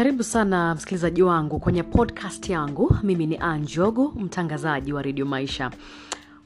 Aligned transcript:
karibu 0.00 0.22
sana 0.22 0.74
msikilizaji 0.74 1.22
wangu 1.22 1.58
kwenye 1.60 1.82
podcast 1.82 2.48
yangu. 2.48 2.96
Mimi 3.02 3.26
ni 3.26 3.36
anjogu 3.36 4.12
mtangazaji 4.16 4.92
wa 4.92 5.02
redio 5.02 5.26
maisha. 5.26 5.70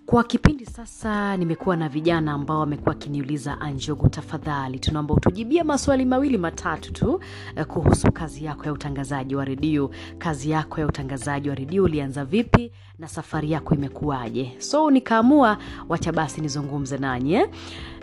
Kwa 0.06 0.24
kipindi 0.64 0.76
sasa 0.86 1.36
nimekuwa 1.36 1.76
na 1.76 1.88
vijana 1.88 2.32
ambao 2.32 2.60
wamekuwa 2.60 2.88
wakiniuliza 2.94 3.60
anjogu 3.60 4.08
tafadhali 4.08 4.78
tunaomba 4.78 5.14
utujibia 5.14 5.64
maswali 5.64 6.04
mawili 6.04 6.38
matatu 6.38 6.92
tu 6.92 7.20
eh, 7.56 7.66
kuhusu 7.66 8.12
kazi 8.12 8.44
yako 8.44 8.64
ya 8.64 8.72
utangazaji 8.72 9.36
wa 9.36 9.44
redio. 9.44 9.90
Kazi 10.18 10.50
yako 10.50 10.80
ya 10.80 10.86
utangazaji 10.86 11.48
wa 11.48 11.54
redio 11.54 11.84
ulianza 11.84 12.24
vipi 12.24 12.72
na 12.98 13.08
safari 13.08 13.52
yako 13.52 13.74
imekuwaje? 13.74 14.52
So 14.58 14.90
nikaamua 14.90 15.58
wacha 15.88 16.12
basi 16.12 16.40
nizungumze 16.40 16.98
nanyi 16.98 17.34
eh? 17.34 17.48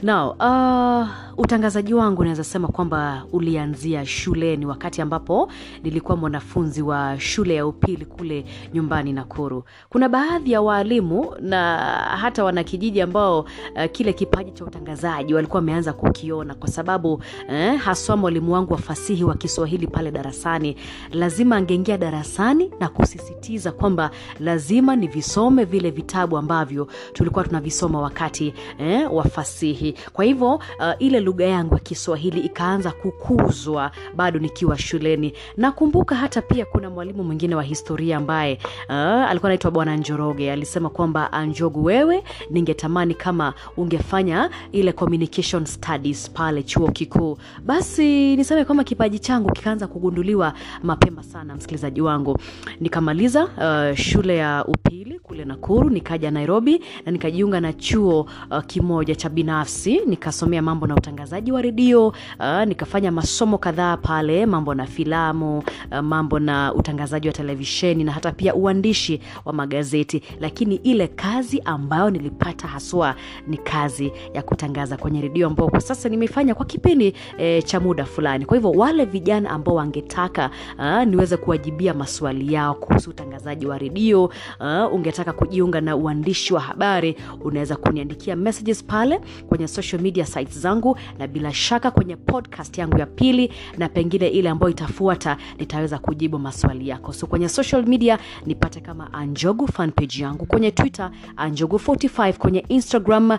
uh, 0.04 1.08
utangazaji 1.38 1.94
wangu 1.94 2.24
naweza 2.24 2.44
sema 2.44 2.68
kwamba 2.68 3.26
ulianzia 3.32 4.06
shuleni 4.06 4.66
wakati 4.66 5.02
ambapo 5.02 5.52
nilikuwa 5.84 6.18
mwanafunzi 6.18 6.82
wa 6.82 7.20
shule 7.20 7.56
ya 7.56 7.68
upili 7.68 8.06
kule 8.06 8.46
nyumbani 8.74 9.14
nakuru. 9.14 9.64
Kuna 9.90 10.10
baadhi 10.10 10.52
ya 10.52 10.62
waalimu 10.62 11.36
na 11.40 11.78
hata 12.22 12.44
wanakijiji 12.56 13.02
ambao 13.02 13.40
uh, 13.40 13.86
kile 13.92 14.14
kipaji 14.14 14.52
cha 14.52 14.66
utangazaji 14.66 15.34
walikuwa 15.34 15.56
wameanza 15.60 15.94
kukiona 15.94 16.56
kwa 16.56 16.68
sababu 16.70 17.24
eh, 17.50 17.78
haswa 17.80 18.18
mwalimu 18.18 18.54
wangu 18.54 18.74
wa 18.74 18.80
fasihi 18.80 19.24
wa 19.24 19.36
kiswahili 19.36 19.88
pale 19.88 20.12
darasani 20.12 20.76
lazima 21.12 21.56
angeingia 21.56 21.98
darasani 21.98 22.72
na 22.80 22.90
kusisitiza 22.90 23.72
kwamba 23.72 24.12
lazima 24.40 24.96
nivisome 24.96 25.64
vile 25.66 25.92
vitabu 25.92 26.38
ambavyo 26.38 26.88
tulikuwa 27.14 27.44
tunavisoma 27.44 28.02
wakati 28.02 28.54
eh, 28.80 29.14
wa 29.14 29.24
fasihi. 29.24 29.96
Kwa 30.14 30.26
hivyo 30.26 30.54
uh, 30.56 30.62
ile 31.00 31.20
lugha 31.20 31.46
yangu 31.46 31.74
ya 31.74 31.80
kiswahili 31.80 32.40
ikaanza 32.40 32.92
kukuzwa 32.92 33.92
bado 34.16 34.40
nikiwa 34.40 34.78
shuleni. 34.78 35.34
Nakumbuka 35.58 36.16
hata 36.16 36.42
pia 36.42 36.66
kuna 36.66 36.90
mwalimu 36.90 37.24
mwingine 37.24 37.56
wa 37.56 37.64
historia 37.64 38.18
ambaye 38.18 38.60
uh, 38.90 38.96
alikuwa 38.96 39.50
anaitwa 39.50 39.72
bwana 39.72 39.96
njoroge. 39.96 40.52
Alisema 40.52 40.90
kwamba 40.90 41.34
anjogu 41.34 41.84
wewe 41.84 42.24
ningetamani 42.50 43.14
kama 43.14 43.54
ungefanya 43.78 44.50
ile 44.72 44.92
communication 44.92 45.66
studies 45.66 46.30
pale 46.32 46.64
chuo 46.64 46.92
kikuu. 46.92 47.38
Basi 47.66 48.36
niseme 48.36 48.66
kwamba 48.66 48.84
kipaji 48.84 49.20
changu 49.20 49.52
kikaanza 49.52 49.88
kugunduliwa 49.88 50.54
mapema 50.84 51.24
sana 51.24 51.56
msikilizaji 51.56 52.02
wangu. 52.02 52.38
Nikamaliza 52.80 53.44
uh, 53.46 53.98
shule 53.98 54.38
ya 54.38 54.66
upili 54.68 55.20
kule 55.20 55.46
nakuru 55.46 55.90
nikaja 55.90 56.32
nairobi 56.32 56.82
na 57.06 57.12
nikajiunga 57.12 57.60
na 57.62 57.74
chuo 57.74 58.22
uh, 58.52 58.64
kimoja 58.68 59.16
cha 59.16 59.30
binafsi. 59.30 60.02
Nikasomea 60.06 60.62
mambo 60.62 60.88
na 60.88 60.96
utangazaji 60.96 61.52
wa 61.52 61.62
redio 61.62 62.08
uh, 62.08 62.64
nikafanya 62.68 63.12
masomo 63.12 63.58
kadhaa 63.58 63.98
pale 63.98 64.46
mambo 64.46 64.74
na 64.76 64.86
filamu 64.86 65.58
uh, 65.92 66.00
mambo 66.00 66.40
na 66.40 66.74
utangazaji 66.74 67.28
wa 67.28 67.34
televisheni 67.34 68.04
na 68.04 68.12
hata 68.12 68.32
pia 68.32 68.56
uandishi 68.56 69.22
wa 69.46 69.54
magazeti. 69.54 70.22
Lakini 70.40 70.76
ile 70.76 71.08
kazi 71.08 71.62
ambayo 71.66 72.10
nilipata 72.32 72.68
haswa 72.68 73.16
ni 73.48 73.58
kazi 73.58 74.12
ya 74.34 74.42
kutangaza 74.42 74.98
kwenye 74.98 75.22
redio 75.22 75.48
ambao 75.48 75.70
kwa 75.70 75.82
sasa 75.82 76.10
nimefanya 76.10 76.56
kwa 76.56 76.66
kipindi 76.66 77.14
e, 77.38 77.62
cha 77.62 77.80
muda 77.80 78.06
fulani. 78.06 78.46
Kwa 78.46 78.58
hivyo 78.58 78.72
wale 78.72 79.06
vijana 79.06 79.50
ambao 79.50 79.76
wangetaka 79.76 80.50
uh, 80.80 81.04
niweze 81.04 81.38
kuwajibia 81.38 81.94
maswali 81.94 82.54
yao 82.54 82.74
kuhusu 82.76 83.10
utangazaji 83.10 83.66
wa 83.66 83.78
redio 83.78 84.24
uh, 84.26 84.94
ungetaka 84.94 85.34
kujiunga 85.34 85.82
na 85.82 85.96
uandishi 85.96 86.54
wa 86.54 86.60
habari 86.60 87.16
unaweza 87.42 87.76
kuniandikia 87.76 88.36
messages 88.36 88.84
pale 88.84 89.20
kwenye 89.50 89.68
social 89.68 90.02
media 90.02 90.26
sites 90.26 90.60
zangu 90.60 90.98
na 91.20 91.28
bila 91.28 91.54
shaka 91.54 91.92
kwenye 91.92 92.16
podcast 92.16 92.78
yangu 92.78 92.98
ya 92.98 93.06
pili 93.06 93.52
na 93.78 93.90
pengine 93.90 94.28
ile 94.28 94.50
ambayo 94.50 94.72
itafuata 94.72 95.38
nitaweza 95.60 96.00
kujibu 96.00 96.40
maswali 96.40 96.90
yako. 96.90 97.14
So 97.14 97.28
kwenye 97.28 97.50
social 97.50 97.86
media 97.88 98.20
nipate 98.46 98.80
kama 98.80 99.14
anjogu 99.14 99.68
fanpage 99.68 100.24
yangu. 100.24 100.46
Kwenye 100.46 100.72
twitter 100.72 101.12
anjogu 101.38 101.76
45 101.78 102.21
kwenye 102.38 102.66
instagram 102.70 103.32
uh, 103.32 103.38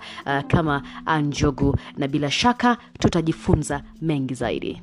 kama 0.48 0.82
anjogu. 1.06 1.76
Na 1.96 2.08
bila 2.08 2.30
shaka 2.30 2.76
tutajifunza 2.98 3.82
mengi 4.02 4.34
zaidi 4.34 4.82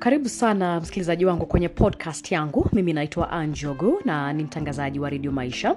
karibu 0.00 0.28
sana 0.28 0.80
msikilizaji 0.80 1.24
wangu 1.24 1.46
kwenye 1.46 1.68
podcast 1.68 2.32
yangu. 2.32 2.66
Mimi 2.72 2.92
naitwa 2.92 3.30
anjogu 3.30 4.00
na 4.04 4.32
ni 4.32 4.44
mtangazaji 4.44 5.00
wa 5.00 5.10
redio 5.10 5.32
maisha. 5.32 5.76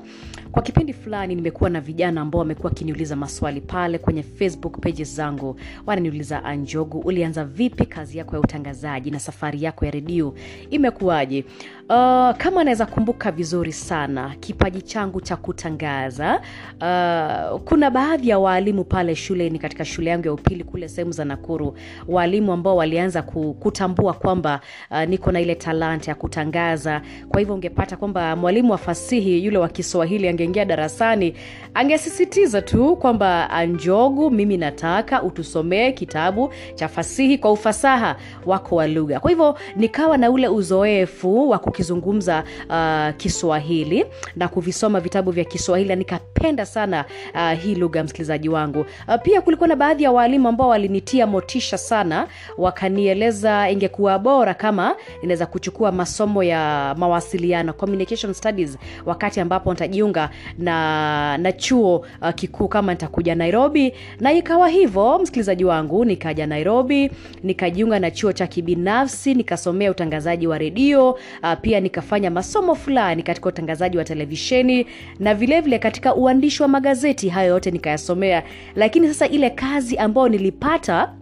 Kwa 0.52 0.62
kipindi 0.62 0.94
fulani 0.94 1.36
nimekuwa 1.36 1.70
na 1.70 1.82
vijana 1.82 2.22
ambao 2.22 2.40
wamekuwa 2.40 2.70
wakiniuliza 2.70 3.16
maswali 3.16 3.62
pale 3.62 3.98
kwenye 3.98 4.24
facebook 4.24 4.80
pages 4.80 5.16
zangu. 5.16 5.56
Wananiuliza 5.86 6.44
anjogu 6.44 7.00
ulianza 7.00 7.46
vipi 7.46 7.86
kazi 7.86 8.18
yako 8.18 8.36
ya 8.36 8.42
utangazaji 8.42 9.12
na 9.12 9.20
safari 9.20 9.64
yako 9.64 9.86
ya 9.86 9.92
redio? 9.92 10.34
Imekuwaje? 10.70 11.46
Uh, 11.90 12.36
kama 12.38 12.62
anaweza 12.62 12.86
kumbuka 12.86 13.32
vizuri 13.32 13.74
sana 13.74 14.36
kipaji 14.40 14.82
changu 14.82 15.22
cha 15.22 15.36
kutangaza 15.36 16.42
uh, 16.82 17.60
kuna 17.62 17.92
baadhi 17.92 18.30
ya 18.30 18.40
waalimu 18.40 18.84
pale 18.84 19.16
shuleni 19.16 19.60
katika 19.60 19.86
shule 19.86 20.10
yangu 20.10 20.28
ya 20.28 20.34
upili 20.34 20.64
kule 20.64 20.90
sehemu 20.90 21.12
za 21.12 21.26
nakuru 21.26 21.78
waalimu 22.08 22.54
ambao 22.54 22.76
walianza 22.76 23.22
kutambua 23.60 24.13
kwamba 24.14 24.60
uh, 24.92 25.04
niko 25.04 25.32
na 25.32 25.42
ile 25.42 25.56
talanta 25.56 26.12
ya 26.12 26.16
kutangaza. 26.16 27.02
Kwa 27.30 27.40
hivyo 27.40 27.56
ungepata 27.56 27.98
kwamba 27.98 28.36
mwalimu 28.36 28.72
wa 28.72 28.78
fasihi 28.78 29.46
yule 29.46 29.58
wa 29.58 29.70
kiswahili 29.70 30.28
angeingia 30.28 30.66
darasani 30.66 31.34
angesisitiza 31.74 32.62
tu 32.62 32.96
kwamba 32.96 33.50
njogu 33.66 34.32
mimi 34.32 34.58
nataka 34.58 35.24
utusomee 35.24 35.92
kitabu 35.92 36.54
cha 36.76 36.88
fasihi 36.88 37.38
kwa 37.38 37.52
ufasaha 37.52 38.16
wako 38.46 38.76
wa 38.76 38.88
lugha. 38.88 39.20
Kwa 39.20 39.30
hivyo 39.30 39.58
nikawa 39.76 40.18
na 40.18 40.32
ule 40.32 40.48
uzoefu 40.48 41.50
wa 41.50 41.60
kukizungumza 41.60 42.44
uh, 42.70 43.16
kiswahili 43.18 44.06
na 44.36 44.48
kuvisoma 44.48 45.00
vitabu 45.00 45.32
vya 45.32 45.44
kiswahili 45.44 45.90
na 45.90 45.96
nikapenda 45.96 46.66
sana 46.66 47.06
uh, 47.34 47.52
hii 47.60 47.76
lugha 47.76 48.04
msikilizaji 48.04 48.50
wangu. 48.50 48.80
Uh, 49.08 49.16
pia 49.24 49.42
kulikuwa 49.42 49.68
na 49.68 49.76
baadhi 49.76 50.04
ya 50.04 50.12
waalimu 50.12 50.48
ambao 50.48 50.70
walinitia 50.70 51.28
motisha 51.28 51.78
sana 51.78 52.28
wakanieleza 52.58 53.70
ingekuwa 53.70 54.03
bora 54.20 54.54
kama 54.54 54.96
inaweza 55.24 55.46
kuchukua 55.46 55.92
masomo 55.92 56.44
ya 56.44 56.96
mawasiliano 56.98 57.74
communication 57.74 58.34
studies 58.34 58.78
wakati 59.06 59.40
ambapo 59.40 59.72
nitajiunga 59.74 60.30
na, 60.58 61.38
na 61.38 61.52
chuo 61.52 61.98
uh, 62.22 62.30
kikuu 62.36 62.68
kama 62.68 62.92
nitakuja 62.92 63.36
nairobi. 63.36 63.94
Na 64.20 64.34
ikawa 64.34 64.70
hivyo 64.70 65.20
msikilizaji 65.20 65.66
wangu 65.66 66.06
nikaja 66.06 66.48
nairobi 66.48 67.12
nikajiunga 67.44 68.00
na 68.00 68.12
chuo 68.12 68.34
cha 68.34 68.48
kibinafsi 68.48 69.34
nikasomea 69.34 69.92
utangazaji 69.92 70.48
wa 70.48 70.58
redio 70.58 71.12
uh, 71.12 71.18
pia 71.62 71.80
nikafanya 71.80 72.32
masomo 72.32 72.76
fulani 72.76 73.24
katika 73.24 73.50
utangazaji 73.50 73.98
wa 73.98 74.04
televisheni 74.04 74.88
na 75.20 75.34
vilevile 75.36 75.62
vile 75.62 75.80
katika 75.80 76.16
uandishi 76.16 76.62
wa 76.62 76.68
magazeti 76.68 77.30
hayo 77.30 77.50
yote 77.50 77.72
nikayasomea. 77.72 78.44
Lakini 78.76 79.08
sasa 79.08 79.28
ile 79.28 79.50
kazi 79.50 79.98
ambayo 79.98 80.28
nilipata 80.30 81.14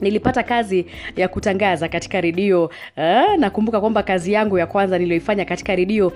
nilipata 0.00 0.42
kazi 0.42 0.86
ya 1.16 1.28
kutangaza 1.28 1.88
katika 1.88 2.20
redio 2.20 2.64
uh, 2.64 3.34
nakumbuka 3.38 3.80
kwamba 3.80 4.02
kazi 4.02 4.32
yangu 4.32 4.58
ya 4.58 4.66
kwanza 4.66 4.98
niliyoifanya 4.98 5.44
katika 5.44 5.76
redio 5.76 6.12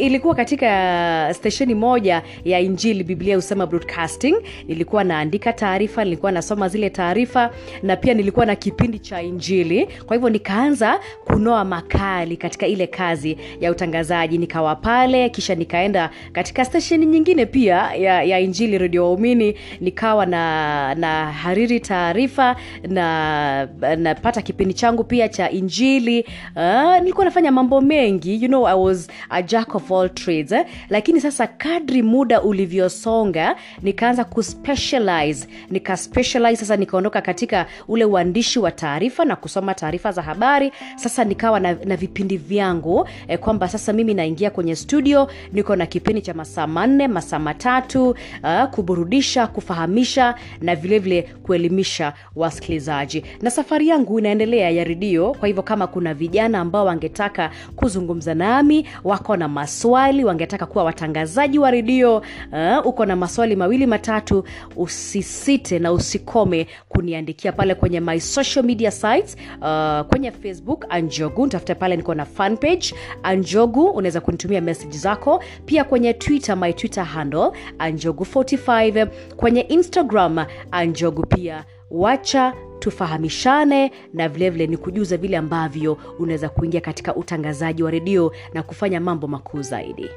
ilikuwa 0.00 0.34
katika 0.34 1.34
stesheni 1.34 1.74
moja 1.74 2.22
ya 2.44 2.60
injili 2.60 3.04
biblia 3.04 3.38
usema 3.38 3.66
broadcasting. 3.66 4.34
Nilikuwa 4.68 5.04
naandika 5.04 5.52
taarifa 5.52 6.04
nilikuwa 6.04 6.32
nasoma 6.32 6.68
zile 6.68 6.90
taarifa 6.90 7.50
na 7.82 7.96
pia 7.96 8.14
nilikuwa 8.14 8.46
na 8.46 8.56
kipindi 8.56 8.98
cha 8.98 9.22
injili. 9.22 9.88
Kwa 10.06 10.16
hivyo 10.16 10.30
nikaanza 10.30 11.00
kunoa 11.24 11.64
makali 11.64 12.36
katika 12.36 12.66
ile 12.66 12.86
kazi 12.86 13.36
ya 13.60 13.70
utangazaji. 13.70 14.38
Nikawa 14.38 14.76
pale 14.76 15.28
kisha 15.28 15.54
nikaenda 15.54 16.10
katika 16.32 16.64
stesheni 16.64 17.06
nyingine 17.06 17.46
pia 17.46 17.76
ya, 17.94 18.22
ya 18.22 18.40
injili 18.40 18.78
redio 18.78 19.04
waumini. 19.04 19.54
Nikawa 19.80 20.26
na, 20.26 20.94
na 20.94 21.32
hariri 21.32 21.80
taarifa 21.80 22.56
na 22.94 23.66
napata 23.96 24.42
kipindi 24.42 24.74
changu 24.74 25.04
pia 25.04 25.28
cha 25.28 25.50
injili. 25.50 26.26
Uh, 26.56 26.98
nilikuwa 27.00 27.24
nafanya 27.24 27.52
mambo 27.52 27.80
mengi. 27.80 28.42
You 28.42 28.48
know 28.48 28.68
i 28.68 28.74
was 28.74 29.08
a 29.30 29.42
jack 29.42 29.74
of 29.74 29.92
all 29.92 30.10
trades 30.10 30.52
eh? 30.52 30.66
lakini 30.88 31.20
sasa 31.20 31.46
kadri 31.46 32.02
muda 32.02 32.42
ulivyosonga 32.42 33.56
nikaanza 33.82 34.24
kuspecialize. 34.24 35.48
Nikaspecialize 35.70 36.56
sasa 36.56 36.76
nikaondoka 36.76 37.20
katika 37.20 37.66
ule 37.88 38.04
uandishi 38.04 38.58
wa 38.58 38.70
taarifa 38.70 39.24
na 39.24 39.36
kusoma 39.36 39.74
taarifa 39.74 40.12
za 40.12 40.22
habari. 40.22 40.72
Sasa 40.96 41.24
nikawa 41.24 41.60
na, 41.60 41.72
na 41.84 41.96
vipindi 41.96 42.36
vyangu 42.36 43.08
eh, 43.28 43.38
kwamba 43.38 43.68
sasa 43.68 43.92
mimi 43.92 44.14
naingia 44.14 44.50
kwenye 44.50 44.76
studio 44.76 45.30
niko 45.52 45.76
na 45.76 45.86
kipindi 45.86 46.22
cha 46.22 46.34
masaa 46.34 46.66
manne 46.66 47.08
masaa 47.08 47.38
matatu 47.38 48.10
uh, 48.10 48.64
kuburudisha 48.70 49.46
kufahamisha 49.46 50.34
na 50.60 50.74
vilevile 50.76 51.20
vile 51.20 51.34
kuelimisha 51.42 52.12
wasikilizaji 52.36 52.73
msikilizaji 52.78 53.24
na 53.42 53.50
safari 53.50 53.88
yangu 53.88 54.18
inaendelea 54.18 54.70
ya 54.70 54.84
redio. 54.84 55.32
Kwa 55.34 55.48
hivyo 55.48 55.62
kama 55.62 55.86
kuna 55.86 56.14
vijana 56.14 56.60
ambao 56.60 56.84
wangetaka 56.86 57.50
kuzungumza 57.76 58.34
nami 58.34 58.86
wako 59.04 59.36
na 59.36 59.48
maswali 59.48 60.24
wangetaka 60.24 60.66
kuwa 60.66 60.84
watangazaji 60.84 61.58
wa 61.58 61.70
redio 61.70 62.16
uh, 62.16 62.86
uko 62.86 63.06
na 63.06 63.16
maswali 63.16 63.56
mawili 63.56 63.86
matatu 63.86 64.44
usisite 64.76 65.78
na 65.78 65.92
usikome 65.92 66.66
kuniandikia 66.88 67.52
pale 67.52 67.74
kwenye 67.74 68.00
my 68.00 68.20
social 68.20 68.64
media 68.64 68.90
sites 68.90 69.36
uh, 69.60 70.00
kwenye 70.06 70.30
facebook 70.32 70.86
anjogu 70.88 71.46
ntafuta 71.46 71.74
pale 71.74 71.96
niko 71.96 72.14
na 72.14 72.24
fanpage 72.24 72.94
anjogu 73.22 73.84
unaweza 73.84 74.20
kunitumia 74.20 74.60
message 74.60 74.96
zako. 74.98 75.42
Pia 75.66 75.84
kwenye 75.84 76.12
twitter 76.14 76.56
my 76.56 76.72
twitter 76.72 77.04
handle 77.04 77.50
anjogu 77.78 78.24
45 78.34 79.06
kwenye 79.36 79.60
instagram 79.60 80.44
anjogu 80.70 81.26
pia 81.26 81.64
wacha 81.90 82.54
tufahamishane 82.78 83.92
na 84.14 84.28
vilevile 84.28 84.66
ni 84.66 84.76
kujuza 84.76 85.16
vile 85.16 85.36
ambavyo 85.36 85.98
unaweza 86.18 86.48
kuingia 86.48 86.80
katika 86.80 87.16
utangazaji 87.16 87.82
wa 87.82 87.90
redio 87.90 88.32
na 88.54 88.62
kufanya 88.62 89.00
mambo 89.00 89.28
makuu 89.28 89.62
zaidi. 89.62 90.10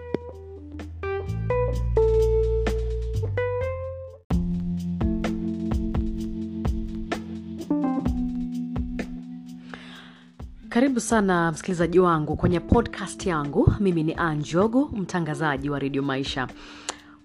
Karibu 10.70 11.00
sana 11.00 11.52
msikilizaji 11.52 12.00
wangu 12.00 12.36
kwenye 12.36 12.60
podcast 12.60 13.26
yangu. 13.26 13.74
Mimi 13.80 14.04
ni 14.04 14.14
anjogu 14.14 14.90
mtangazaji 14.94 15.70
wa 15.70 15.80
redio 15.80 16.04
maisha 16.04 16.48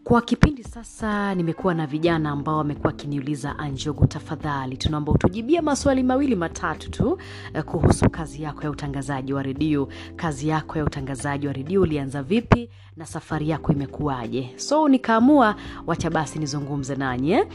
kwa 0.04 0.22
kipindi 0.22 0.64
sasa 0.64 1.34
nimekuwa 1.34 1.74
na 1.74 1.86
vijana 1.86 2.30
ambao 2.30 2.58
wamekuwa 2.58 2.86
wakiniuliza 2.86 3.58
anjogu 3.58 4.06
tafadhali 4.06 4.76
tunaomba 4.76 5.12
utujibia 5.12 5.62
maswali 5.62 6.02
mawili 6.02 6.36
matatu 6.36 6.90
tu 6.90 7.18
eh, 7.54 7.64
kuhusu 7.64 8.10
kazi 8.10 8.42
yako 8.42 8.62
ya 8.62 8.70
utangazaji 8.70 9.32
wa 9.32 9.42
redio. 9.42 9.88
Kazi 10.16 10.48
yako 10.48 10.78
ya 10.78 10.84
utangazaji 10.84 11.46
wa 11.46 11.52
redio 11.52 11.82
ulianza 11.82 12.22
vipi 12.22 12.70
na 12.96 13.06
safari 13.06 13.48
yako 13.48 13.72
imekuwaje? 13.72 14.50
So 14.56 14.88
nikaamua 14.88 15.56
wacha 15.86 16.10
basi 16.10 16.38
nizungumze 16.38 16.94
nanyi 16.96 17.32
eh? 17.32 17.46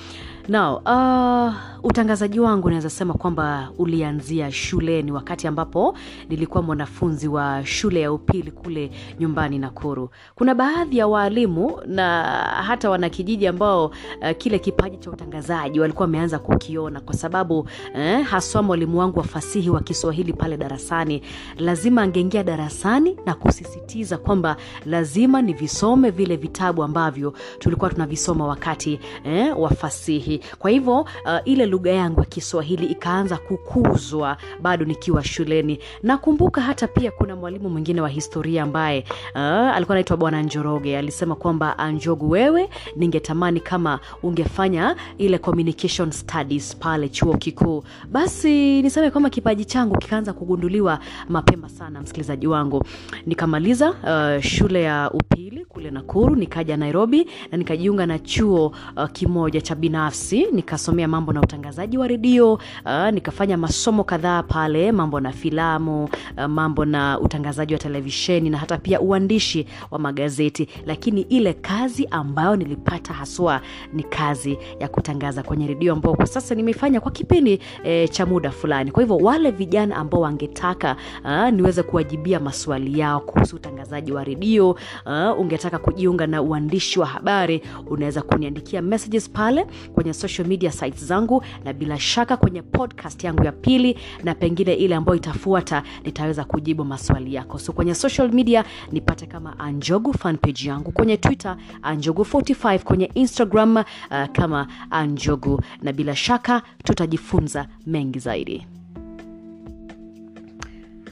uh, 0.50 1.53
utangazaji 1.83 2.39
wangu 2.39 2.69
naweza 2.69 2.89
sema 2.89 3.13
kwamba 3.13 3.69
ulianzia 3.77 4.51
shuleni 4.51 5.11
wakati 5.11 5.47
ambapo 5.47 5.97
nilikuwa 6.29 6.63
mwanafunzi 6.63 7.27
wa 7.27 7.65
shule 7.65 8.01
ya 8.01 8.11
upili 8.11 8.51
kule 8.51 8.91
nyumbani 9.19 9.59
nakuru. 9.59 10.09
Kuna 10.35 10.55
baadhi 10.55 10.97
ya 10.97 11.07
waalimu 11.07 11.81
na 11.85 12.37
hata 12.38 12.89
wanakijiji 12.89 13.48
ambao 13.48 13.86
uh, 13.86 13.94
kile 14.38 14.60
kipaji 14.60 14.98
cha 14.98 15.12
utangazaji 15.12 15.80
walikuwa 15.80 16.01
wameanza 16.06 16.39
kukiona 16.39 17.00
kwa 17.01 17.13
sababu 17.13 17.69
eh, 17.95 18.24
haswa 18.25 18.63
mwalimu 18.63 19.00
wangu 19.00 19.19
wa 19.19 19.25
fasihi 19.25 19.69
wa 19.69 19.81
kiswahili 19.81 20.34
pale 20.34 20.57
darasani 20.57 21.22
lazima 21.57 22.01
angeingia 22.01 22.44
darasani 22.44 23.18
na 23.25 23.34
kusisitiza 23.34 24.18
kwamba 24.18 24.56
lazima 24.86 25.42
nivisome 25.42 26.10
vile 26.10 26.36
vitabu 26.36 26.84
ambavyo 26.84 27.34
tulikuwa 27.60 27.89
tunavisoma 27.89 28.48
wakati 28.48 29.00
eh, 29.24 29.60
wa 29.60 29.69
fasihi. 29.69 30.42
Kwa 30.60 30.72
hivyo 30.72 31.00
uh, 31.01 31.07
ile 31.45 31.66
lugha 31.66 31.92
yangu 31.92 32.19
ya 32.19 32.25
kiswahili 32.25 32.86
ikaanza 32.86 33.38
kukuzwa 33.38 34.38
bado 34.62 34.86
nikiwa 34.86 35.24
shuleni. 35.24 35.80
Nakumbuka 36.04 36.62
hata 36.62 36.88
pia 36.88 37.12
kuna 37.12 37.36
mwalimu 37.36 37.69
mwingine 37.69 38.01
wa 38.01 38.10
historia 38.10 38.63
ambaye 38.63 39.06
uh, 39.36 39.42
alikuwa 39.42 39.95
anaitwa 39.95 40.18
bwana 40.18 40.42
njoroge. 40.42 40.98
Alisema 40.98 41.36
kwamba 41.36 41.80
anjogu 41.80 42.26
wewe 42.29 42.69
ningetamani 42.95 43.59
kama 43.59 44.00
ungefanya 44.24 44.95
ile 45.18 45.38
communication 45.38 46.12
studies 46.12 46.75
pale 46.75 47.09
chuo 47.09 47.38
kikuu. 47.38 47.83
Basi 48.12 48.81
niseme 48.81 49.12
kwamba 49.12 49.29
kipaji 49.29 49.65
changu 49.65 49.97
kikaanza 49.97 50.33
kugunduliwa 50.33 51.00
mapema 51.29 51.69
sana 51.69 52.01
msikilizaji 52.01 52.47
wangu. 52.47 52.83
Nikamaliza 53.25 53.89
uh, 53.89 54.44
shule 54.44 54.83
ya 54.83 55.12
upili 55.13 55.65
kule 55.65 55.91
nakuru 55.91 56.35
nikaja 56.35 56.77
nairobi 56.77 57.27
na 57.51 57.57
nikajiunga 57.57 58.06
na 58.06 58.19
chuo 58.19 58.68
uh, 58.97 59.09
kimoja 59.13 59.62
cha 59.62 59.75
binafsi. 59.75 60.47
Nikasomea 60.51 61.07
mambo 61.07 61.33
na 61.33 61.41
utangazaji 61.41 61.97
wa 61.97 62.07
redio 62.07 62.53
uh, 62.53 63.09
nikafanya 63.13 63.57
masomo 63.57 64.03
kadhaa 64.03 64.44
pale 64.44 64.91
mambo 64.91 65.19
na 65.19 65.31
filamu 65.31 66.03
uh, 66.38 66.44
mambo 66.45 66.85
na 66.85 67.19
utangazaji 67.19 67.74
wa 67.74 67.79
televisheni 67.79 68.50
na 68.50 68.57
hata 68.57 68.77
pia 68.77 69.01
uandishi 69.01 69.65
wa 69.91 70.00
magazeti. 70.00 70.68
Lakini 70.85 71.21
ile 71.21 71.53
kazi 71.53 72.07
ambayo 72.17 72.55
nilipata 72.55 73.13
haswa 73.13 73.61
ni 73.93 74.03
kazi 74.03 74.57
ya 74.79 74.87
kutangaza 74.87 75.43
kwenye 75.43 75.67
redio 75.67 75.93
ambao 75.93 76.15
kwa 76.15 76.25
sasa 76.25 76.55
nimefanya 76.55 76.99
kwa 76.99 77.11
kipindi 77.11 77.59
e, 77.83 78.07
cha 78.07 78.25
muda 78.25 78.51
fulani. 78.51 78.91
Kwa 78.91 79.03
hivyo 79.03 79.17
wale 79.17 79.51
vijana 79.51 79.95
ambao 79.95 80.21
wangetaka 80.21 80.95
uh, 81.25 81.49
niweze 81.49 81.83
kuwajibia 81.83 82.39
maswali 82.39 82.99
yao 82.99 83.19
kuhusu 83.19 83.55
utangazaji 83.55 84.11
wa 84.11 84.23
redio 84.23 84.69
uh, 84.69 85.39
ungetaka 85.39 85.77
kujiunga 85.79 86.27
na 86.27 86.41
uandishi 86.41 86.99
wa 86.99 87.05
habari 87.05 87.61
unaweza 87.87 88.21
kuniandikia 88.21 88.81
messages 88.81 89.29
pale 89.29 89.65
kwenye 89.93 90.13
social 90.13 90.47
media 90.47 90.71
sites 90.71 91.05
zangu 91.05 91.43
na 91.65 91.73
bila 91.73 91.99
shaka 91.99 92.37
kwenye 92.37 92.61
podcast 92.61 93.23
yangu 93.23 93.43
ya 93.43 93.51
pili 93.51 93.97
na 94.23 94.35
pengine 94.35 94.73
ile 94.73 94.95
ambayo 94.95 95.15
itafuata 95.17 95.83
nitaweza 96.03 96.43
kujibu 96.43 96.83
maswali 96.85 97.33
yako. 97.33 97.59
So 97.59 97.71
kwenye 97.73 97.95
social 97.95 98.31
media 98.31 98.63
nipate 98.91 99.25
kama 99.25 99.59
anjogu 99.59 100.13
fanpage 100.13 100.67
yangu. 100.69 100.91
Kwenye 100.91 101.17
twitter 101.17 101.57
anjogu 101.81 102.06
45 102.13 102.80
kwenye 102.80 103.12
instagram 103.15 103.75
uh, 103.77 103.83
kama 104.31 104.68
Njogu, 105.07 105.62
na 105.81 105.94
bila 105.94 106.15
shaka 106.15 106.62
tutajifunza 106.83 107.68
mengi 107.86 108.19
zaidi. 108.19 108.65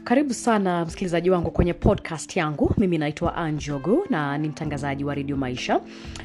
Karibu 0.06 0.34
sana 0.34 0.86
msikilizaji 0.86 1.30
wangu 1.30 1.52
kwenye 1.52 1.74
podcast 1.74 2.38
yangu. 2.38 2.74
Mimi 2.78 2.98
naitwa 2.98 3.36
anjogu 3.36 4.04
na 4.10 4.38
ni 4.38 4.48
mtangazaji 4.50 5.04
wa 5.04 5.16
redio 5.16 5.38
maisha. 5.38 5.80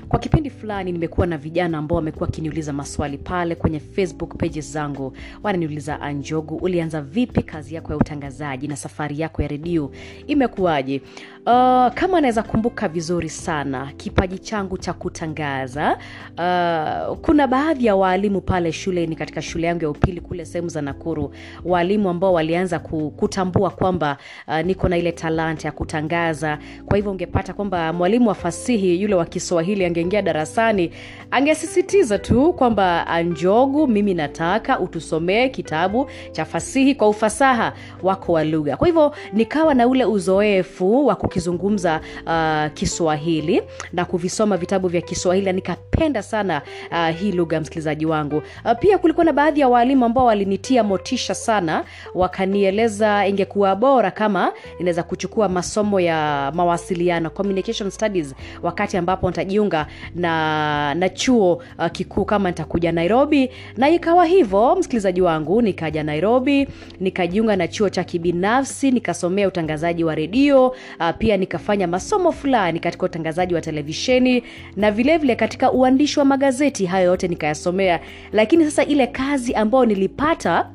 Kwa 0.09 0.19
kipindi 0.19 0.51
fulani 0.51 0.93
nimekuwa 0.93 1.27
na 1.27 1.39
vijana 1.39 1.79
ambao 1.79 1.97
wamekuwa 1.97 2.27
wakiniuliza 2.27 2.73
maswali 2.73 3.19
pale 3.19 3.55
kwenye 3.55 3.81
facebook 3.81 4.37
pages 4.37 4.73
zangu. 4.73 5.17
Wananiuliza 5.43 6.01
anjogu 6.01 6.57
ulianza 6.57 7.03
vipi 7.03 7.43
kazi 7.43 7.75
yako 7.75 7.93
ya 7.93 7.99
utangazaji 7.99 8.69
na 8.69 8.77
safari 8.77 9.21
yako 9.21 9.43
ya 9.43 9.49
redio? 9.49 9.91
Imekuwaje 10.27 11.03
uh, 11.51 11.93
kama 11.95 12.19
anaweza 12.19 12.43
kumbuka 12.43 12.89
vizuri 12.89 13.29
sana 13.29 13.93
kipaji 13.97 14.39
changu 14.39 14.79
cha 14.79 14.93
kutangaza 14.93 15.99
uh, 16.39 17.17
kuna 17.19 17.47
baadhi 17.47 17.87
ya 17.87 17.97
waalimu 17.97 18.41
pale 18.41 18.73
shuleni 18.73 19.17
katika 19.17 19.43
shule 19.43 19.67
yangu 19.67 19.85
ya 19.85 19.91
upili 19.91 20.21
kule 20.21 20.45
sehemu 20.45 20.69
za 20.69 20.83
nakuru 20.83 21.35
waalimu 21.65 22.09
ambao 22.11 22.33
walianza 22.33 22.79
kutambua 23.17 23.71
kwamba 23.71 24.17
uh, 24.49 24.61
niko 24.61 24.89
na 24.89 24.99
ile 24.99 25.13
talanta 25.13 25.69
ya 25.69 25.73
kutangaza. 25.73 26.59
Kwa 26.87 26.97
hivyo 26.97 27.13
ungepata 27.13 27.53
kwamba 27.53 27.93
mwalimu 27.93 28.29
wa 28.29 28.35
fasihi 28.35 29.03
yule 29.03 29.15
wa 29.15 29.25
kiswahili 29.25 29.85
angeingia 29.85 30.23
darasani 30.23 30.91
angesisitiza 31.31 32.19
tu 32.19 32.53
kwamba 32.53 33.07
anjogu 33.07 33.87
mimi 33.89 34.15
nataka 34.15 34.81
utusomee 34.81 35.49
kitabu 35.49 36.11
cha 36.33 36.45
fasihi 36.45 36.95
kwa 36.95 37.09
ufasaha 37.09 37.73
wako 38.03 38.33
wa 38.33 38.45
lugha. 38.45 38.77
Kwa 38.77 38.87
hivyo 38.87 39.15
nikawa 39.33 39.75
na 39.75 39.87
ule 39.89 40.05
uzoefu 40.05 41.07
wa 41.07 41.17
kukizungumza 41.41 42.01
uh, 42.27 42.73
kiswahili 42.75 43.63
na 43.93 44.05
kuvisoma 44.05 44.57
vitabu 44.57 44.89
vya 44.89 45.01
kiswahili 45.01 45.47
na 45.47 45.53
nikapenda 46.01 46.23
sana 46.23 46.63
uh, 46.91 47.17
hii 47.17 47.33
lugha 47.33 47.61
msikilizaji 47.61 48.07
wangu. 48.07 48.37
Uh, 48.65 48.73
pia 48.81 48.99
kulikuwa 48.99 49.25
na 49.25 49.33
baadhi 49.33 49.61
ya 49.61 49.69
waalimu 49.69 50.05
ambao 50.05 50.25
walinitia 50.27 50.85
motisha 50.85 51.35
sana 51.35 51.85
wakanieleza 52.15 53.27
ingekuwa 53.27 53.77
bora 53.77 54.11
kama 54.11 54.53
inaweza 54.79 55.03
kuchukua 55.03 55.49
masomo 55.49 56.01
ya 56.01 56.53
mawasiliano 56.55 57.31
communication 57.31 57.91
studies 57.91 58.35
wakati 58.63 58.97
ambapo 58.97 59.27
nitajiunga 59.31 59.87
na, 60.15 60.95
na 60.95 61.09
chuo 61.09 61.63
uh, 61.79 61.87
kikuu 61.93 62.25
kama 62.25 62.49
nitakuja 62.49 62.93
nairobi. 62.93 63.51
Na 63.77 63.89
ikawa 63.91 64.25
hivyo 64.25 64.77
msikilizaji 64.77 65.21
wangu 65.23 65.63
nikaja 65.63 66.03
nairobi 66.03 66.69
nikajiunga 67.01 67.57
na 67.57 67.69
chuo 67.69 67.89
cha 67.89 68.05
kibinafsi 68.05 68.91
nikasomea 68.91 69.49
utangazaji 69.49 70.05
wa 70.05 70.15
redio 70.15 70.69
uh, 70.69 71.11
pia 71.19 71.37
nikafanya 71.37 71.87
masomo 71.87 72.33
fulani 72.33 72.81
katika 72.81 73.07
utangazaji 73.07 73.55
wa 73.55 73.61
televisheni 73.61 74.43
na 74.77 74.91
vilevile 74.91 75.19
vile 75.19 75.37
katika 75.37 75.73
uandishi 75.91 76.19
wa 76.19 76.25
magazeti 76.25 76.87
hayo 76.87 77.07
yote 77.07 77.29
nikayasomea. 77.29 78.01
Lakini 78.33 78.65
sasa 78.65 78.85
ile 78.85 79.07
kazi 79.07 79.55
ambayo 79.55 79.85
nilipata 79.85 80.71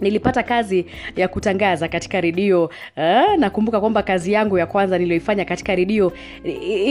nilipata 0.00 0.42
kazi 0.42 0.86
ya 1.16 1.28
kutangaza 1.28 1.88
katika 1.88 2.20
redio 2.20 2.64
uh, 2.64 3.34
nakumbuka 3.38 3.80
kwamba 3.80 4.02
kazi 4.02 4.32
yangu 4.32 4.58
ya 4.58 4.66
kwanza 4.66 4.98
niliyoifanya 4.98 5.44
katika 5.44 5.74
redio 5.74 6.12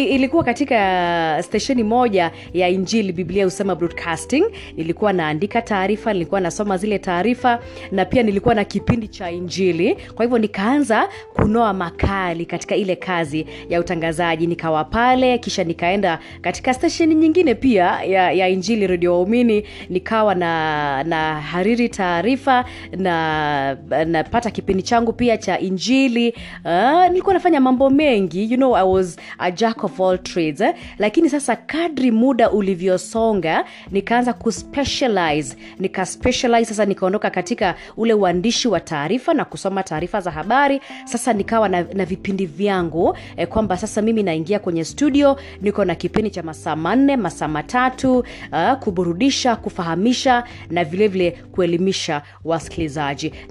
ilikuwa 0.09 0.43
katika 0.43 1.37
stesheni 1.43 1.83
moja 1.83 2.31
ya 2.53 2.69
injili 2.69 3.11
biblia 3.11 3.47
usema 3.47 3.75
broadcasting. 3.75 4.43
Nilikuwa 4.77 5.13
naandika 5.13 5.61
taarifa 5.61 6.13
nilikuwa 6.13 6.41
nasoma 6.41 6.77
zile 6.77 6.99
taarifa 6.99 7.59
na 7.91 8.05
pia 8.05 8.23
nilikuwa 8.23 8.55
na 8.55 8.63
kipindi 8.63 9.07
cha 9.07 9.31
injili. 9.31 9.95
Kwa 10.15 10.25
hivyo 10.25 10.37
nikaanza 10.37 11.09
kunoa 11.33 11.73
makali 11.73 12.45
katika 12.45 12.75
ile 12.75 12.95
kazi 12.95 13.45
ya 13.69 13.79
utangazaji. 13.79 14.47
Nikawa 14.47 14.83
pale 14.83 15.37
kisha 15.37 15.63
nikaenda 15.63 16.19
katika 16.41 16.73
stesheni 16.73 17.15
nyingine 17.15 17.55
pia 17.55 17.83
ya, 18.03 18.31
ya 18.31 18.47
injili 18.49 18.87
redio 18.87 19.13
waumini. 19.13 19.63
Nikawa 19.89 20.35
na 20.35 21.03
na 21.03 21.41
hariri 21.41 21.89
taarifa 21.89 22.65
na 22.97 23.75
napata 24.05 24.51
kipindi 24.51 24.83
changu 24.83 25.13
pia 25.13 25.37
cha 25.37 25.59
injili. 25.59 26.35
Uh, 26.65 27.07
nilikuwa 27.07 27.33
nafanya 27.33 27.59
mambo 27.61 27.89
mengi. 27.89 28.51
You 28.51 28.57
know 28.57 28.75
i 28.77 28.83
was 28.83 29.17
a 29.37 29.51
jack 29.51 29.83
of 29.83 30.01
all 30.01 30.17
trades 30.23 30.61
eh? 30.61 30.73
lakini 30.97 31.29
sasa 31.29 31.55
kadri 31.55 32.11
muda 32.11 32.51
ulivyosonga 32.51 33.65
nikaanza 33.91 34.33
kuspecialize. 34.33 35.57
Nikaspecialize 35.79 36.65
sasa 36.65 36.85
nikaondoka 36.85 37.29
katika 37.29 37.75
ule 37.97 38.13
uandishi 38.13 38.67
wa 38.67 38.79
taarifa 38.79 39.33
na 39.33 39.45
kusoma 39.45 39.83
taarifa 39.83 40.21
za 40.21 40.31
habari. 40.31 40.81
Sasa 41.05 41.33
nikawa 41.33 41.69
na, 41.69 41.85
na 41.93 42.05
vipindi 42.05 42.45
vyangu 42.45 43.17
eh, 43.37 43.47
kwamba 43.47 43.77
sasa 43.77 44.01
mimi 44.01 44.23
naingia 44.23 44.59
kwenye 44.59 44.85
studio 44.85 45.39
niko 45.61 45.85
na 45.85 45.95
kipindi 45.95 46.29
cha 46.29 46.43
masaa 46.43 46.75
manne 46.75 47.17
masaa 47.17 47.47
matatu 47.47 48.19
uh, 48.19 48.73
kuburudisha 48.79 49.55
kufahamisha 49.55 50.43
na 50.69 50.83
vilevile 50.83 51.29
vile 51.29 51.43
kuelimisha 51.51 52.21
wasikilizaji 52.43 52.82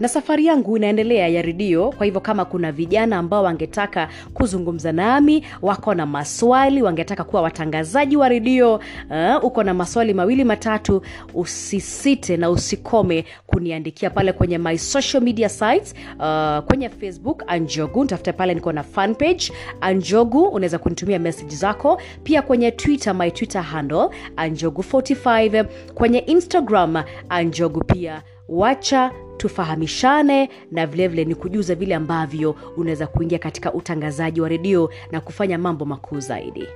na 0.01 0.09
safari 0.09 0.47
yangu 0.47 0.77
inaendelea 0.77 1.29
ya 1.29 1.43
redio. 1.43 1.91
Kwa 1.91 2.05
hivyo 2.07 2.21
kama 2.21 2.45
kuna 2.45 2.73
vijana 2.73 3.19
ambao 3.19 3.43
wangetaka 3.43 4.09
kuzungumza 4.35 4.93
nami 4.93 5.45
wako 5.63 5.95
na 5.95 6.07
maswali 6.07 6.83
wangetaka 6.83 7.25
kuwa 7.25 7.43
watangazaji 7.43 8.17
wa 8.17 8.29
redio 8.29 8.75
uh, 8.75 9.45
uko 9.45 9.63
na 9.63 9.75
maswali 9.75 10.15
mawili 10.15 10.45
matatu 10.45 11.03
usisite 11.35 12.37
na 12.37 12.51
usikome 12.51 13.25
kuniandikia 13.47 14.11
pale 14.11 14.33
kwenye 14.33 14.59
my 14.59 14.79
social 14.79 15.23
media 15.23 15.49
sites 15.49 15.95
uh, 16.19 16.59
kwenye 16.65 16.89
facebook 16.89 17.43
anjogu 17.47 18.05
ntafuta 18.05 18.33
pale 18.33 18.55
niko 18.55 18.73
na 18.73 18.83
fanpage 18.83 19.53
anjogu 19.81 20.43
unaweza 20.43 20.79
kunitumia 20.79 21.19
message 21.19 21.55
zako. 21.55 22.01
Pia 22.23 22.43
kwenye 22.43 22.71
twitter 22.71 23.15
my 23.15 23.31
twitter 23.31 23.63
handle 23.63 24.09
anjogu 24.37 24.83
45 24.93 25.65
kwenye 25.95 26.19
instagram 26.19 27.03
anjogu 27.29 27.85
pia 27.85 28.23
wacha 28.53 29.13
tufahamishane 29.37 30.51
na 30.71 30.87
vilevile 30.87 31.25
ni 31.25 31.35
kujuza 31.35 31.75
vile 31.75 31.95
ambavyo 31.95 32.57
unaweza 32.77 33.07
kuingia 33.07 33.39
katika 33.39 33.73
utangazaji 33.75 34.41
wa 34.41 34.49
redio 34.49 34.91
na 35.13 35.21
kufanya 35.21 35.59
mambo 35.59 35.85
makuu 35.85 36.21
zaidi. 36.21 36.67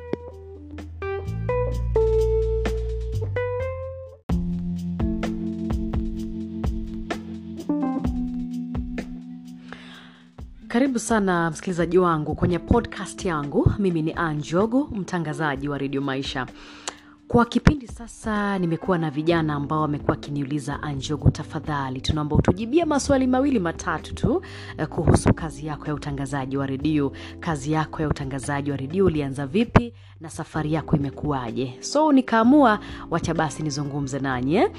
Karibu 10.68 10.98
sana 10.98 11.50
msikilizaji 11.50 11.98
wangu 11.98 12.34
kwenye 12.34 12.58
podcast 12.58 13.24
yangu. 13.24 13.72
Mimi 13.78 14.02
ni 14.02 14.12
anjogu 14.16 14.88
mtangazaji 14.92 15.68
wa 15.68 15.78
redio 15.78 16.00
maisha 16.00 16.46
kwa 17.28 17.44
kipindi 17.44 17.88
sasa 17.88 18.58
nimekuwa 18.58 18.98
na 18.98 19.10
vijana 19.10 19.54
ambao 19.54 19.80
wamekuwa 19.80 20.10
wakiniuliza 20.10 20.82
anjogu 20.82 21.30
tafadhali 21.30 22.00
tunaomba 22.00 22.36
utujibie 22.36 22.84
maswali 22.84 23.26
mawili 23.26 23.58
matatu 23.58 24.14
tu 24.14 24.42
eh, 24.78 24.86
kuhusu 24.88 25.34
kazi 25.34 25.66
yako 25.66 25.86
ya 25.86 25.94
utangazaji 25.94 26.56
wa 26.56 26.66
redio. 26.66 27.12
Kazi 27.40 27.72
yako 27.72 28.02
ya 28.02 28.08
utangazaji 28.08 28.70
wa 28.70 28.76
redio 28.76 29.04
ulianza 29.06 29.46
vipi 29.46 29.92
na 30.20 30.30
safari 30.30 30.72
yako 30.72 30.96
imekuwaje? 30.96 31.74
So 31.80 32.12
nikaamua 32.12 32.78
wacha 33.10 33.34
basi 33.34 33.62
nizungumze 33.62 34.18
nanyi 34.18 34.56
eh? 34.56 34.70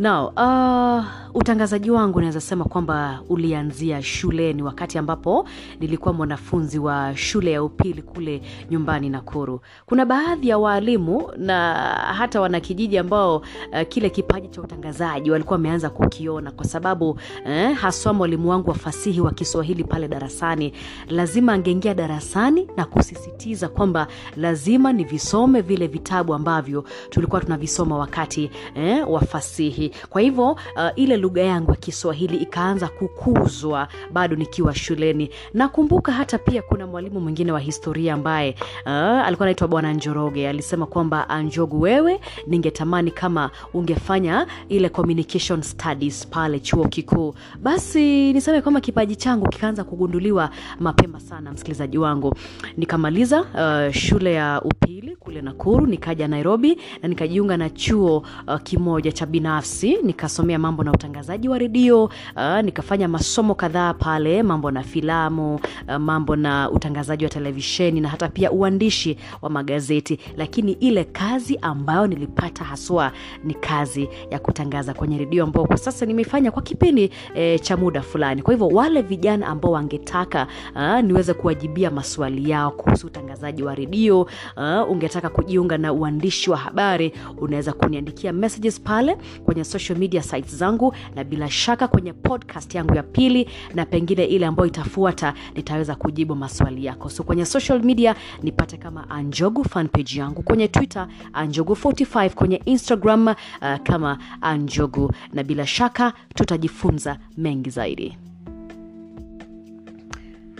uh, 0.00 1.04
utangazaji 1.34 1.90
wangu 1.90 2.20
naweza 2.20 2.40
sema 2.40 2.64
kwamba 2.64 3.20
ulianzia 3.28 4.02
shuleni 4.02 4.62
wakati 4.62 4.98
ambapo 4.98 5.48
nilikuwa 5.80 6.14
mwanafunzi 6.14 6.78
wa 6.78 7.16
shule 7.16 7.50
ya 7.52 7.62
upili 7.62 8.02
kule 8.02 8.42
nyumbani 8.70 9.10
nakuru. 9.10 9.60
Kuna 9.86 10.06
baadhi 10.06 10.48
ya 10.48 10.58
waalimu 10.58 11.32
na 11.36 11.87
hata 11.94 12.40
wanakijiji 12.40 12.98
ambao 12.98 13.36
uh, 13.36 13.44
kile 13.88 14.10
kipaji 14.10 14.48
cha 14.48 14.62
utangazaji 14.62 15.30
walikuwa 15.30 15.52
wameanza 15.56 15.90
kukiona 15.90 16.50
kwa 16.50 16.64
sababu 16.64 17.18
eh, 17.46 17.74
haswa 17.76 18.12
mwalimu 18.12 18.50
wangu 18.50 18.70
wa 18.70 18.76
fasihi 18.76 19.20
wa 19.20 19.30
kiswahili 19.32 19.84
pale 19.84 20.08
darasani 20.08 20.72
lazima 21.08 21.52
angeingia 21.52 21.94
darasani 21.94 22.68
na 22.76 22.84
kusisitiza 22.84 23.68
kwamba 23.68 24.06
lazima 24.36 24.92
nivisome 24.92 25.60
vile 25.60 25.86
vitabu 25.86 26.34
ambavyo 26.34 26.84
tulikuwa 27.10 27.40
tunavisoma 27.40 27.98
wakati 27.98 28.50
eh, 28.74 29.10
wa 29.10 29.20
fasihi. 29.20 29.90
Kwa 30.10 30.20
hivyo 30.20 30.50
uh, 30.50 30.58
ile 30.96 31.16
lugha 31.16 31.42
yangu 31.42 31.70
ya 31.70 31.76
kiswahili 31.76 32.36
ikaanza 32.36 32.88
kukuzwa 32.88 33.88
bado 34.12 34.36
nikiwa 34.36 34.74
shuleni. 34.74 35.30
Nakumbuka 35.54 36.12
hata 36.12 36.38
pia 36.38 36.62
kuna 36.62 36.86
mwalimu 36.86 37.20
mwingine 37.20 37.52
wa 37.52 37.60
historia 37.60 38.14
ambaye 38.14 38.54
uh, 38.86 38.92
alikuwa 38.92 39.46
anaitwa 39.46 39.68
bwana 39.68 39.92
njoroge. 39.92 40.48
Alisema 40.48 40.86
kwamba 40.86 41.28
anjogu 41.28 41.77
wewe 41.80 42.20
ningetamani 42.46 43.10
kama 43.10 43.50
ungefanya 43.74 44.46
ile 44.68 44.88
communication 44.88 45.62
studies 45.62 46.26
pale 46.26 46.60
chuo 46.60 46.88
kikuu. 46.88 47.34
Basi 47.62 48.32
niseme 48.32 48.60
kwamba 48.62 48.80
kipaji 48.80 49.16
changu 49.16 49.48
kikaanza 49.48 49.84
kugunduliwa 49.84 50.50
mapema 50.80 51.20
sana 51.20 51.52
msikilizaji 51.52 51.98
wangu. 51.98 52.34
Nikamaliza 52.76 53.40
uh, 53.40 53.94
shule 53.94 54.32
ya 54.34 54.62
upili 54.64 55.16
kule 55.16 55.42
nakuru 55.42 55.86
nikaja 55.86 56.28
nairobi 56.28 56.78
na 57.02 57.08
nikajiunga 57.08 57.56
na 57.56 57.70
chuo 57.70 58.16
uh, 58.46 58.60
kimoja 58.62 59.12
cha 59.12 59.26
binafsi 59.26 59.96
nikasomea 60.02 60.58
mambo 60.58 60.84
na 60.84 60.92
utangazaji 60.92 61.48
wa 61.48 61.58
redio 61.58 62.04
uh, 62.04 62.60
nikafanya 62.64 63.08
masomo 63.08 63.54
kadhaa 63.54 63.94
pale 63.94 64.42
mambo 64.42 64.70
na 64.70 64.82
filamu 64.82 65.54
uh, 65.88 65.94
mambo 65.96 66.36
na 66.36 66.70
utangazaji 66.70 67.24
wa 67.24 67.30
televisheni 67.30 68.00
na 68.00 68.08
hata 68.08 68.28
pia 68.28 68.52
uandishi 68.52 69.16
wa 69.42 69.50
magazeti. 69.50 70.18
Lakini 70.36 70.72
ile 70.72 71.04
kazi 71.04 71.58
ambayo 71.68 72.06
nilipata 72.06 72.64
haswa 72.64 73.12
ni 73.44 73.54
kazi 73.54 74.08
ya 74.30 74.38
kutangaza 74.38 74.94
kwenye 74.94 75.18
redio 75.18 75.44
ambao 75.44 75.64
kwa 75.66 75.76
sasa 75.76 76.06
nimefanya 76.06 76.50
kwa 76.50 76.62
kipindi 76.62 77.10
e, 77.34 77.58
cha 77.58 77.76
muda 77.76 78.00
fulani. 78.02 78.42
Kwa 78.42 78.54
hivyo 78.54 78.68
wale 78.68 79.02
vijana 79.02 79.46
ambao 79.46 79.72
wangetaka 79.72 80.46
uh, 80.76 81.00
niweze 81.00 81.34
kuwajibia 81.34 81.90
maswali 81.90 82.50
yao 82.50 82.70
kuhusu 82.70 83.06
utangazaji 83.06 83.62
wa 83.62 83.74
redio 83.74 84.20
uh, 84.20 84.90
ungetaka 84.90 85.28
kujiunga 85.28 85.78
na 85.78 85.92
uandishi 85.92 86.50
wa 86.50 86.56
habari 86.56 87.12
unaweza 87.38 87.72
kuniandikia 87.72 88.32
messages 88.32 88.80
pale 88.80 89.16
kwenye 89.44 89.64
social 89.64 89.98
media 89.98 90.22
sites 90.22 90.56
zangu 90.56 90.94
na 91.16 91.24
bila 91.24 91.50
shaka 91.50 91.88
kwenye 91.88 92.12
podcast 92.12 92.74
yangu 92.74 92.94
ya 92.94 93.02
pili 93.02 93.48
na 93.74 93.86
pengine 93.86 94.24
ile 94.24 94.46
ambayo 94.46 94.66
itafuata 94.66 95.34
nitaweza 95.54 95.94
kujibu 95.94 96.34
maswali 96.34 96.84
yako. 96.84 97.08
So 97.10 97.22
kwenye 97.22 97.44
social 97.44 97.82
media 97.82 98.14
nipate 98.42 98.76
kama 98.76 99.10
anjogu 99.10 99.64
fanpage 99.64 100.18
yangu 100.20 100.42
kwenye 100.42 100.68
twitter 100.68 101.08
anjogu 101.32 101.57
45 101.64 102.30
kwenye 102.30 102.62
instagram 102.64 103.26
uh, 103.28 103.34
kama 103.82 104.18
Njogu, 104.58 105.12
na 105.32 105.42
bila 105.42 105.66
shaka 105.66 106.12
tutajifunza 106.34 107.18
mengi 107.36 107.70
zaidi. 107.70 108.16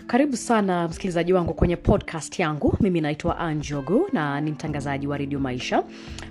Karibu 0.09 0.37
sana 0.37 0.88
msikilizaji 0.88 1.33
wangu 1.33 1.55
kwenye 1.55 1.76
podcast 1.76 2.38
yangu. 2.38 2.76
Mimi 2.81 3.00
naitwa 3.00 3.38
anjogu 3.38 4.09
na 4.12 4.40
ni 4.40 4.50
mtangazaji 4.50 5.07
wa 5.07 5.17
redio 5.19 5.40
maisha. 5.40 5.83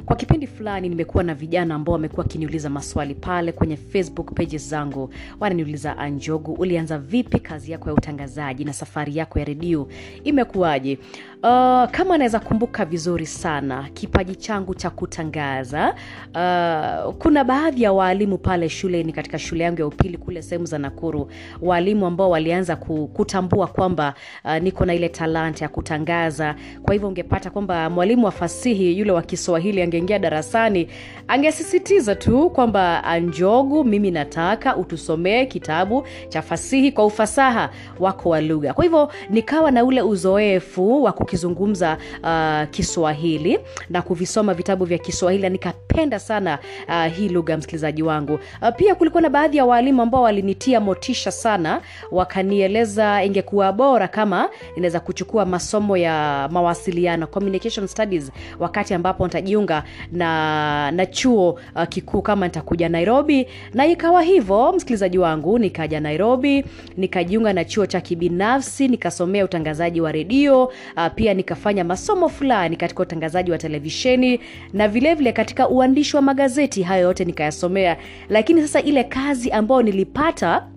Kwa 0.05 0.15
kipindi 0.15 0.47
fulani 0.47 0.89
nimekuwa 0.89 1.23
na 1.23 1.35
vijana 1.35 1.75
ambao 1.75 1.93
wamekuwa 1.93 2.23
wakiniuliza 2.23 2.69
maswali 2.69 3.15
pale 3.15 3.51
kwenye 3.51 3.77
facebook 3.77 4.33
pages 4.33 4.69
zangu. 4.69 5.09
Wananiuliza 5.39 5.97
anjogu 5.97 6.53
ulianza 6.53 6.97
vipi 6.97 7.39
kazi 7.39 7.71
yako 7.71 7.89
ya 7.89 7.95
utangazaji 7.95 8.65
na 8.65 8.73
safari 8.73 9.17
yako 9.17 9.39
ya 9.39 9.45
redio? 9.45 9.87
Imekuwaje 10.23 10.99
uh, 11.43 11.89
kama 11.91 12.15
anaweza 12.15 12.39
kumbuka 12.39 12.85
vizuri 12.85 13.25
sana 13.25 13.89
kipaji 13.93 14.35
changu 14.35 14.75
cha 14.75 14.89
kutangaza 14.89 15.95
uh, 16.35 17.13
kuna 17.13 17.43
baadhi 17.43 17.83
ya 17.83 17.93
waalimu 17.93 18.37
pale 18.37 18.69
shuleni 18.69 19.13
katika 19.13 19.39
shule 19.39 19.63
yangu 19.63 19.79
ya 19.81 19.87
upili 19.87 20.17
kule 20.17 20.41
sehemu 20.41 20.65
za 20.65 20.77
nakuru 20.77 21.31
waalimu 21.61 22.05
ambao 22.05 22.29
walianza 22.29 22.75
kutambua 22.75 23.67
kwamba 23.67 24.13
uh, 24.45 24.57
niko 24.57 24.85
na 24.85 24.93
ile 24.93 25.09
talanta 25.09 25.65
ya 25.65 25.69
kutangaza. 25.69 26.55
Kwa 26.83 26.93
hivyo 26.93 27.07
ungepata 27.09 27.49
kwamba 27.49 27.89
mwalimu 27.89 28.25
wa 28.25 28.31
fasihi 28.31 28.99
yule 28.99 29.11
wa 29.11 29.21
kiswahili 29.21 29.81
angeingia 29.81 30.19
darasani 30.19 30.87
angesisitiza 31.27 32.15
tu 32.15 32.49
kwamba 32.49 33.03
anjogu 33.03 33.83
mimi 33.83 34.11
nataka 34.11 34.75
utusomee 34.77 35.45
kitabu 35.45 36.07
cha 36.29 36.41
fasihi 36.41 36.91
kwa 36.91 37.05
ufasaha 37.05 37.69
wako 37.99 38.29
wa 38.29 38.41
lugha. 38.41 38.73
Kwa 38.73 38.83
hivyo 38.83 39.11
nikawa 39.29 39.71
na 39.71 39.83
ule 39.83 40.01
uzoefu 40.01 41.03
wa 41.03 41.11
kukizungumza 41.31 41.97
uh, 42.23 42.69
kiswahili 42.69 43.59
na 43.89 44.01
kuvisoma 44.01 44.53
vitabu 44.53 44.85
vya 44.85 44.97
kiswahili 44.97 45.43
na 45.43 45.49
nikapenda 45.49 46.19
sana 46.19 46.59
uh, 46.87 47.05
hii 47.13 47.29
lugha 47.29 47.57
msikilizaji 47.57 48.03
wangu. 48.03 48.33
Uh, 48.61 48.69
pia 48.77 48.95
kulikuwa 48.95 49.21
na 49.21 49.29
baadhi 49.29 49.57
ya 49.57 49.65
waalimu 49.65 50.01
ambao 50.01 50.21
walinitia 50.21 50.79
motisha 50.79 51.31
sana 51.31 51.81
wakanieleza 52.11 53.23
ingekuwa 53.23 53.73
bora 53.73 54.07
kama 54.07 54.49
inaweza 54.75 54.99
kuchukua 54.99 55.45
masomo 55.45 55.97
ya 55.97 56.47
mawasiliano 56.51 57.27
communication 57.27 57.87
studies 57.87 58.31
wakati 58.59 58.93
ambapo 58.93 59.23
nitajiunga 59.27 59.83
na 60.11 60.91
na 60.91 61.05
chuo 61.05 61.59
uh, 61.75 61.83
kikuu 61.89 62.21
kama 62.21 62.45
nitakuja 62.45 62.89
nairobi. 62.89 63.47
Na 63.73 63.85
ikawa 63.85 64.21
hivyo 64.21 64.73
msikilizaji 64.73 65.17
wangu 65.17 65.59
nikaja 65.59 65.99
nairobi 65.99 66.65
nikajiunga 66.97 67.53
na 67.53 67.65
chuo 67.65 67.85
cha 67.85 68.01
kibinafsi 68.01 68.87
nikasomea 68.87 69.45
utangazaji 69.45 70.01
wa 70.01 70.11
redio 70.11 70.63
uh, 70.65 71.07
pia 71.17 71.33
nikafanya 71.33 71.83
masomo 71.83 72.29
fulani 72.29 72.75
katika 72.77 73.03
utangazaji 73.03 73.51
wa 73.51 73.57
televisheni 73.57 74.39
na 74.73 74.87
vilevile 74.87 75.15
vile 75.15 75.31
katika 75.31 75.69
uandishi 75.69 76.15
wa 76.15 76.21
magazeti 76.21 76.83
hayo 76.83 77.03
yote 77.03 77.25
nikayasomea. 77.25 77.97
Lakini 78.29 78.61
sasa 78.61 78.81
ile 78.81 79.03
kazi 79.03 79.51
ambayo 79.51 79.81
nilipata 79.81 80.67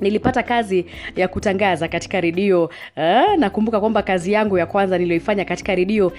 nilipata 0.00 0.42
kazi 0.42 0.86
ya 1.16 1.28
kutangaza 1.28 1.88
katika 1.88 2.20
redio 2.20 2.64
uh, 2.64 3.34
nakumbuka 3.38 3.80
kwamba 3.80 4.02
kazi 4.02 4.32
yangu 4.32 4.58
ya 4.58 4.66
kwanza 4.66 4.98
niliyoifanya 4.98 5.44
katika 5.44 5.74
redio 5.74 6.12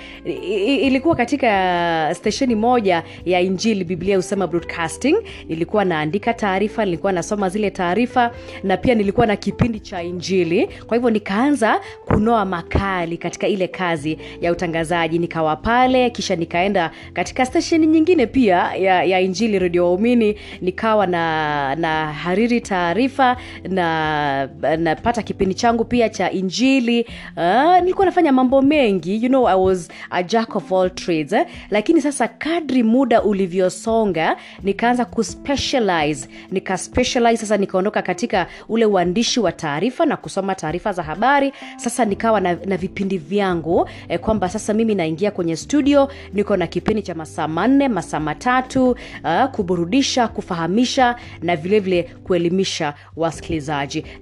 ilikuwa 0.81 1.15
katika 1.15 2.09
stesheni 2.15 2.55
moja 2.55 3.03
ya 3.25 3.41
injili 3.41 3.83
biblia 3.83 4.17
usema 4.19 4.47
broadcasting. 4.47 5.15
Nilikuwa 5.49 5.85
naandika 5.85 6.33
taarifa 6.33 6.85
nilikuwa 6.85 7.11
nasoma 7.11 7.49
zile 7.49 7.71
taarifa 7.71 8.31
na 8.63 8.77
pia 8.77 8.95
nilikuwa 8.95 9.25
na 9.27 9.35
kipindi 9.35 9.79
cha 9.79 10.03
injili. 10.03 10.67
Kwa 10.87 10.97
hivyo 10.97 11.09
nikaanza 11.09 11.81
kunoa 12.05 12.45
makali 12.45 13.17
katika 13.17 13.47
ile 13.47 13.67
kazi 13.67 14.17
ya 14.41 14.51
utangazaji. 14.51 15.19
Nikawa 15.19 15.55
pale 15.55 16.09
kisha 16.09 16.35
nikaenda 16.35 16.91
katika 17.13 17.45
stesheni 17.45 17.87
nyingine 17.87 18.27
pia 18.27 18.55
ya, 18.75 19.03
ya 19.03 19.19
injili 19.19 19.59
redio 19.59 19.83
waumini. 19.85 20.35
Nikawa 20.61 21.07
na 21.07 21.75
na 21.75 22.13
hariri 22.13 22.61
taarifa 22.61 23.37
na 23.69 24.47
napata 24.77 25.21
kipindi 25.23 25.55
changu 25.55 25.85
pia 25.85 26.09
cha 26.09 26.31
injili. 26.31 27.05
Uh, 27.37 27.79
nilikuwa 27.79 28.05
nafanya 28.05 28.31
mambo 28.31 28.61
mengi. 28.61 29.23
You 29.23 29.29
know 29.29 29.47
i 29.49 29.55
was 29.55 29.89
a 30.09 30.23
jack 30.23 30.55
of 30.55 30.71
all 30.73 30.89
trades 30.89 31.33
eh? 31.33 31.45
lakini 31.69 32.01
sasa 32.01 32.27
kadri 32.27 32.83
muda 32.83 33.23
ulivyosonga 33.23 34.37
nikaanza 34.63 35.05
kuspecialize. 35.05 36.27
Nikaspecialize 36.51 37.37
sasa 37.37 37.57
nikaondoka 37.57 38.01
katika 38.01 38.47
ule 38.69 38.85
uandishi 38.85 39.39
wa 39.39 39.51
taarifa 39.51 40.05
na 40.05 40.17
kusoma 40.17 40.55
taarifa 40.55 40.91
za 40.93 41.03
habari. 41.03 41.53
Sasa 41.77 42.05
nikawa 42.05 42.41
na, 42.41 42.57
na 42.65 42.77
vipindi 42.77 43.17
vyangu 43.17 43.89
eh, 44.09 44.19
kwamba 44.19 44.49
sasa 44.49 44.73
mimi 44.73 44.95
naingia 44.95 45.31
kwenye 45.31 45.55
studio 45.55 46.11
niko 46.33 46.57
na 46.57 46.67
kipindi 46.67 47.01
cha 47.01 47.15
masaa 47.15 47.47
manne 47.47 47.87
masaa 47.87 48.19
matatu 48.19 48.89
uh, 48.91 49.45
kuburudisha 49.51 50.27
kufahamisha 50.27 51.15
na 51.41 51.55
vilevile 51.55 52.01
vile 52.01 52.15
kuelimisha 52.23 52.93
wasikilizaji 53.15 53.54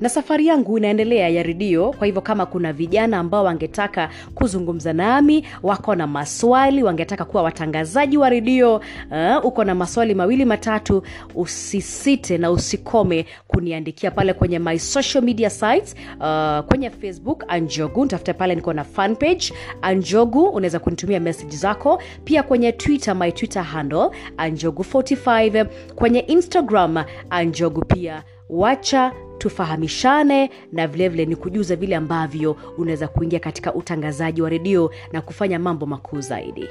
na 0.02 0.10
safari 0.10 0.48
yangu 0.48 0.78
inaendelea 0.78 1.30
ya 1.30 1.44
redio. 1.44 1.92
Kwa 1.92 2.06
hivyo 2.06 2.22
kama 2.22 2.46
kuna 2.46 2.74
vijana 2.74 3.18
ambao 3.20 3.44
wangetaka 3.44 4.10
kuzungumza 4.36 4.94
nami 4.94 5.48
wako 5.64 5.96
na 5.96 6.08
maswali 6.08 6.84
wangetaka 6.84 7.26
kuwa 7.26 7.44
watangazaji 7.44 8.18
wa 8.18 8.30
redio 8.30 8.76
uh, 8.76 9.46
uko 9.46 9.64
na 9.64 9.76
maswali 9.76 10.16
mawili 10.16 10.46
matatu 10.46 11.04
usisite 11.36 12.38
na 12.38 12.52
usikome 12.52 13.26
kuniandikia 13.48 14.12
pale 14.12 14.34
kwenye 14.34 14.60
my 14.60 14.80
social 14.80 15.24
media 15.24 15.50
sites 15.50 15.96
uh, 16.20 16.60
kwenye 16.66 16.90
facebook 16.90 17.44
anjogu. 17.48 18.06
Ntafute 18.06 18.34
pale 18.34 18.56
niko 18.56 18.74
na 18.74 18.84
fanpage 18.84 19.54
anjogu 19.82 20.44
unaweza 20.44 20.80
kunitumia 20.80 21.20
message 21.20 21.56
zako. 21.56 22.02
Pia 22.24 22.44
kwenye 22.44 22.72
twitter 22.72 23.16
my 23.16 23.32
twitter 23.32 23.64
handle 23.64 24.10
anjogu 24.38 24.86
45 24.94 25.66
kwenye 25.96 26.20
instagram 26.20 27.04
anjogu 27.30 27.86
pia 27.86 28.24
wacha 28.54 29.12
tufahamishane 29.38 30.50
na 30.72 30.88
vilevile 30.88 31.26
ni 31.26 31.36
kujuza 31.36 31.76
vile 31.76 31.96
ambavyo 31.96 32.56
unaweza 32.78 33.08
kuingia 33.08 33.40
katika 33.40 33.74
utangazaji 33.74 34.42
wa 34.42 34.50
redio 34.50 34.92
na 35.12 35.22
kufanya 35.22 35.60
mambo 35.60 35.86
makuu 35.86 36.22
zaidi 36.22 36.68